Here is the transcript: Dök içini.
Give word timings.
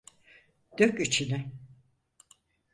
Dök 0.77 0.99
içini. 0.99 1.51